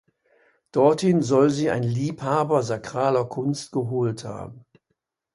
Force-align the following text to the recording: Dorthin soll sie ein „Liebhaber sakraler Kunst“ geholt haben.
Dorthin 0.71 1.21
soll 1.21 1.51
sie 1.51 1.69
ein 1.69 1.83
„Liebhaber 1.83 2.63
sakraler 2.63 3.23
Kunst“ 3.25 3.71
geholt 3.71 4.23
haben. 4.25 4.65